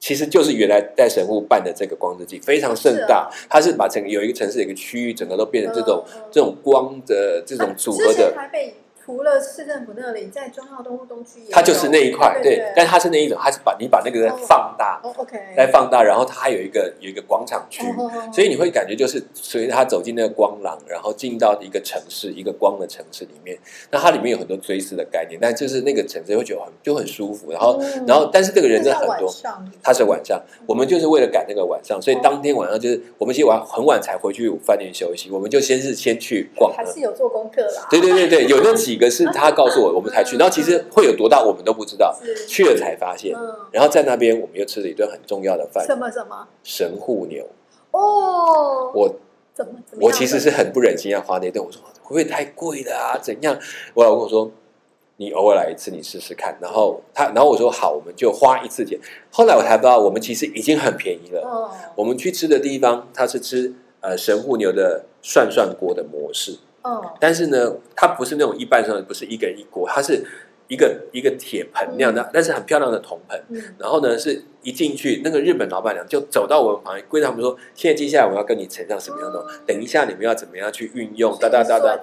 [0.00, 3.28] 其实就是原来在神户办的这个光之祭，非常盛大。
[3.50, 8.74] 它是把整个有一个城市的一个区域，整个都变成这种、这种光的这种组合的，台北
[9.08, 12.72] 除了市政府那里，在中澳东路东区它就是那一块，对对。
[12.76, 17.82] 但是它是那一种，它是把你把那个再放大，哦，OK，再放大，然后它还有一个有一个广场区，
[18.30, 23.58] 所以你会感觉就是随着他走进那个光廊，然后进到一个城市，一个光的城市里面，
[23.90, 29.28] 那它里面有很多追思的概念，但就是那个城市会觉得很就很舒服，然后、嗯然后但是这个人真的很多晚。
[29.34, 40.36] 上它是晚上，我们就是为了赶那个晚上，所以当天晚上就是我们其实晚很晚才回去饭店休息，我们就先是先去逛还是有做功课啦，对对对对，有那几个是他告诉我，我们才去。
[40.36, 42.14] 然后其实会有多大，我们都不知道，
[42.46, 43.34] 去了才发现。
[43.34, 47.46] 嗯，然后在那边，我们又吃了一顿很重要的饭什么什么——神户牛。
[47.92, 49.08] 哦，我
[49.54, 53.18] 怎么怎么我其实是很不忍心要花那顿，我说会不会太贵了啊？
[53.18, 53.58] 怎样？
[53.94, 54.50] 我老公说，
[55.16, 56.56] 你偶尔来一次，你试试看。
[56.60, 58.98] 然后他，然后我说好，我们就花一次钱。
[59.30, 61.42] 后来我才知道，我们其实已经很便宜了。
[61.42, 66.58] 哦我们去吃的地方，他是吃呃神户牛的涮涮锅的模式。
[66.82, 70.24] 哦但是呢，它不是那种一般上不是一个人一锅，它是
[70.68, 73.42] 一个一个铁盆那样的，但是很漂亮的铜盆。
[73.48, 81.98] 嗯然后呢，是一进去，那个日本老板娘就走到我们旁边，跪他们说：“现在接下来我要跟你呈上什么样的等一下你们要怎么样去运用，哒哒哒哒。”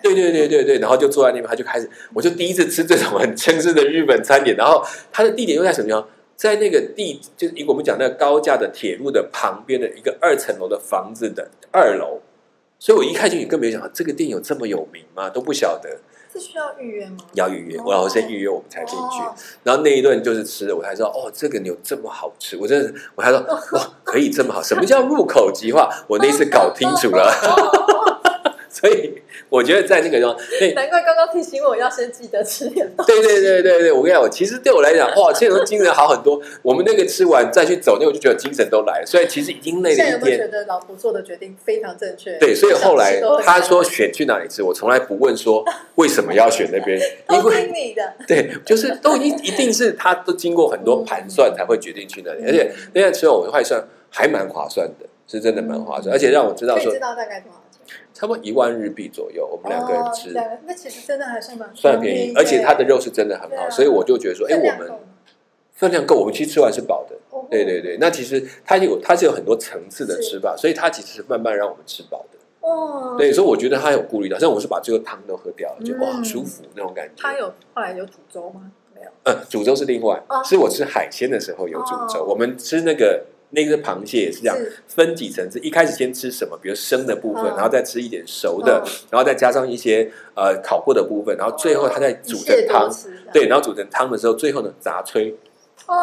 [0.00, 4.56] 对对对对对，然后就坐在那边，他就开始，我就第一次吃这种很正式的日本餐点。
[4.56, 6.06] 然后它的地点又在什么地方？
[6.36, 12.20] 在那个地，就是以我们讲那个高架的铁路的旁边的一个二层楼的房子的二楼。
[12.80, 15.28] 所以我一看进去，更没有想到这个店有这么有名吗？
[15.28, 15.98] 都不晓得
[16.32, 17.18] 是需要预约吗？
[17.34, 19.20] 要预约，哦我老师先预约我们才进去。
[19.20, 23.38] 哦然后那一顿就是吃的，我才知道哦，这个牛这么好吃，我真的，我还说
[23.72, 25.90] 哇，可以这么好，什么叫入口即化？
[26.08, 27.30] 我那次搞清楚了，
[28.70, 33.12] 所以我觉得在那个地方，对难怪刚刚提醒我要先记得吃点东西。
[33.12, 36.40] 对对对对对，我跟你讲，我其实对我来讲，哇，现在都精神好很多。
[36.62, 39.06] 我们那个吃完再去走，那我就觉得精神都来了。
[39.06, 42.38] 所以其实已经累现在有了一天，没有觉得老婆做的决定非常正确？
[42.38, 45.64] 对，所以后来他说选去哪里吃，我从来不问说
[45.96, 46.96] 为什么要选那边，
[47.30, 57.59] 因都为听你的， 对，就是都一一定是他都经过很多盘算才会决定去那里，嗯而且那天吃完我就还算还蛮划算的，是真的蛮划算，而且让我知道说知道大概多少钱？
[58.12, 64.92] 差不多一万日币左右，我们两个人吃哦那其实真的还算蛮算便宜，而且它的肉是真的很好，啊所以我就觉得说，哎，我们
[65.72, 67.16] 分量够我们其实吃完是饱的。
[67.30, 72.38] 哦对对对，那其实它有它是有很多层次的吃法，所以它其实是慢慢让我们吃饱的。
[72.60, 77.14] 哦，对，所以我觉得他有顾虑到，像我是把这个汤都喝掉了，就哇嗯舒服那种感觉。
[77.16, 78.70] 他有后来有煮粥吗？
[78.94, 79.10] 没有。
[79.24, 82.20] 呃，煮粥是另外哦，是我吃海鲜的时候有煮粥。
[82.20, 84.56] 哦我们吃那个那个螃蟹也是这样，
[84.88, 85.58] 分几层次。
[85.60, 87.56] 一开始先吃什么，比如生的部分，嗯。
[87.56, 88.90] 然后再吃一点熟的，嗯。
[89.10, 92.88] 然后再加上一些呃烤过的部分，然后最后它再煮成汤。
[93.32, 95.34] 对，然后煮成汤的时候，最后呢杂炊。
[95.86, 95.96] 哇。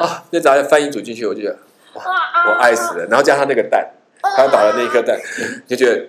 [0.00, 1.58] 啊，那杂翻译煮进去，我就觉得
[1.94, 2.02] 哇，
[2.48, 3.06] 我爱死了。
[3.06, 3.90] 然后加上那个蛋，
[4.36, 5.18] 刚打的那一颗蛋，
[5.66, 6.06] 就觉得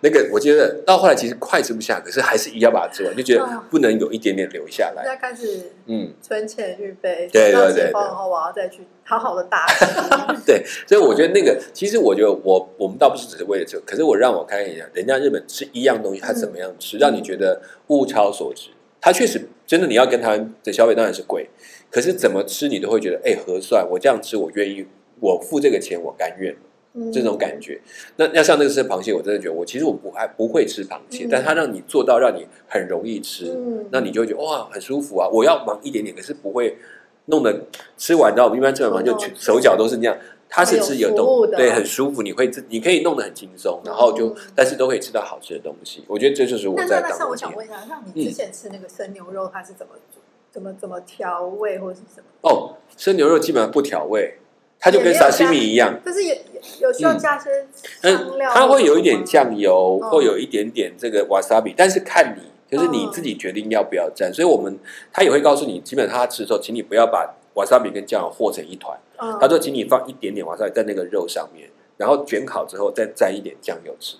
[0.00, 5.02] 那个，我觉得到后来其实快吃不下，可是还是一定要把它吃完，就觉得嗯不能有一点点留下来。
[5.02, 9.66] 现在开始嗯，存钱预备，对对到对解封后我要再去好好的打。
[10.46, 18.70] 对，所以我觉得那个，其实我觉得我我们倒不是只是为了这个，可是我让我看一下，人家日本吃一样东西，他怎么样吃，让你觉得物超所值。
[19.00, 21.48] 它确实真的，你要跟他们的消费当然是贵，
[21.90, 24.86] 可是怎么吃你都会觉得，哎，合算，我这样吃我愿意，
[25.20, 26.54] 我付这个钱我甘愿。
[26.94, 27.80] 嗯这种感觉。
[28.16, 35.28] 那要像那个吃螃蟹，我真的觉得我其实我不还不会吃螃蟹，嗯但它让你做到让你很容易吃，嗯那你就会觉得哇很舒服啊！
[35.32, 36.78] 我要忙一点点，可是不会
[37.26, 40.16] 弄得吃完到我们一般吃完饭就手脚都是那样。
[40.50, 46.02] 它是吃有还有服务的动对，很舒服，你会自你可以弄得很轻松，然后就、嗯但是都可以吃到好吃的东西。
[46.08, 50.20] 我觉得这就是我那在那那像我想问一下，像你之前吃那个生牛肉，它是怎么煮？
[50.50, 52.48] 怎么怎么调味或者是什么？
[52.48, 54.38] 哦，生牛肉基本上不调味，
[54.80, 56.34] 它就跟沙西米一样，可是有
[56.80, 57.66] 有有需要加些
[58.02, 60.10] 嗯香料，它会有一点酱油，嗯。
[60.10, 64.32] 会有一点点这个 wasabi，但是看你，就是你嗯自己决定要不要蘸。
[64.32, 64.78] 所以我们
[65.12, 68.96] 他也会告诉你，基本上他吃的时候，请你不要把 wasabi 跟酱油和成一团。
[69.18, 69.36] 嗯。
[69.40, 74.16] 他说，请你放一点点 wasabi 在那个肉上面，然后卷烤之后再蘸一点酱油吃，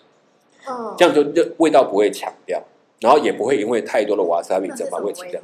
[0.69, 0.95] 嗯。
[0.99, 2.61] 这样就就味道不会强掉，
[3.01, 5.41] 然后也不会因为太多的 wasabi 整那是什么把味清掉。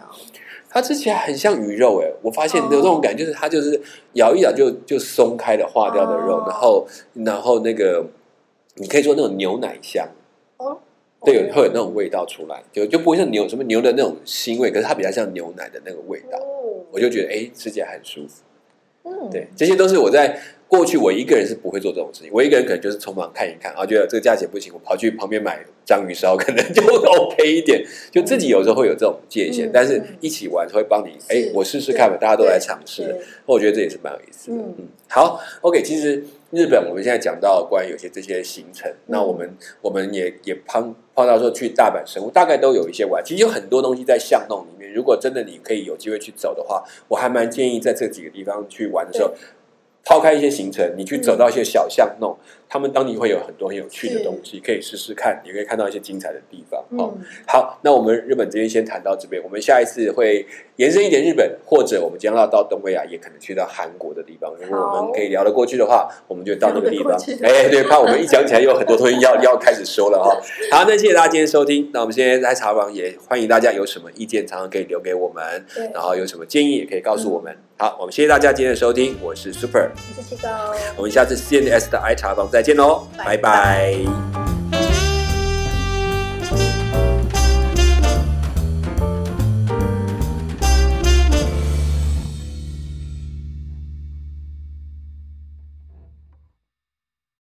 [0.71, 3.81] 它吃起来很像鱼肉哎，我发现哦有这种感觉，就是它就是
[4.15, 6.87] 咬一咬就就松开了化掉的肉，哦然后
[7.25, 8.05] 然后那个
[8.75, 10.09] 你可以说那种牛奶香。
[10.57, 10.79] 哦
[11.25, 18.43] 对，有会有那种味道出来，就就不会像牛什么牛的那种腥味，可是它比较像牛奶的那个味道，哦我就觉得哎，吃起来很舒服。
[19.05, 27.85] 嗯，对，这些都是我在过去我一个人是不会做这种事情，我一个人可能就是匆忙看一看，啊，觉得这个价钱不行，我跑去旁边买章鱼烧，可能就 OK 一点。
[28.11, 34.57] 就自己有时候会有这种界限，嗯但是一起玩会帮你，哎是，我试试看吧，大家都来尝试的，我觉得这也是蛮有意思的。
[34.57, 43.23] 嗯嗯，好，OK，其实日本我们现在讲到关于有些这些行程，那我们我们也也碰碰到说去大阪神户，大概都有一些玩。
[43.25, 49.33] 其实有很多东西在巷弄里面，如果真的你可以有机会去走的话，我还蛮建议在这几个地方去玩的时候。
[50.05, 52.37] 抛开一些行程，你去走到一些小巷弄，
[52.69, 56.81] 他们当地会有很多很有趣的东西，可以试试看，也可以看到一些精彩的地方。
[56.99, 60.47] 哦，嗯，好，那我们日本这边先谈到这边，我们下一次会
[60.77, 64.53] 延伸一点日本，或者我们将要到东北亚，也可能去到韩国的地方。
[64.61, 67.13] 如果我们可以聊得过去的话，我们就到那个地方
[67.43, 70.41] 哎，对，怕我们一讲起来有很多东西要要开始说了哈、
[70.77, 71.91] 好，那谢谢大家今天收听。
[71.93, 77.57] 那我们现在在茶房也欢迎大家有什么意见，常常可以留给我们，然后有什么建议也可以告诉我们。
[77.77, 80.49] 好，我们谢谢大家今天的收听，我是 Super，我是七高。
[80.97, 83.25] 我们下次 CNS 的爱茶房再见喽，拜。
[83.25, 84.54] 拜拜